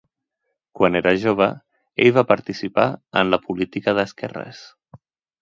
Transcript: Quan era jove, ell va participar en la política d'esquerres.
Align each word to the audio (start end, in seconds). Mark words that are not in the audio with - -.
Quan 0.77 0.95
era 0.99 1.11
jove, 1.23 1.47
ell 2.05 2.09
va 2.15 2.23
participar 2.31 2.87
en 3.23 3.31
la 3.35 3.41
política 3.45 3.95
d'esquerres. 4.01 4.65